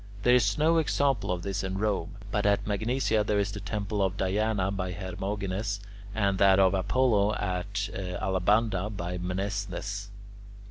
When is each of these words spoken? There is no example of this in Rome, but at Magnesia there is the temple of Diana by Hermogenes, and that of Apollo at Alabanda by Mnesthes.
There 0.23 0.33
is 0.33 0.57
no 0.57 0.79
example 0.79 1.29
of 1.31 1.43
this 1.43 1.63
in 1.63 1.77
Rome, 1.77 2.15
but 2.31 2.47
at 2.47 2.65
Magnesia 2.65 3.23
there 3.23 3.37
is 3.37 3.51
the 3.51 3.59
temple 3.59 4.01
of 4.01 4.17
Diana 4.17 4.71
by 4.71 4.93
Hermogenes, 4.93 5.79
and 6.15 6.39
that 6.39 6.57
of 6.57 6.73
Apollo 6.73 7.35
at 7.35 7.87
Alabanda 7.93 8.89
by 8.89 9.19
Mnesthes. 9.19 10.09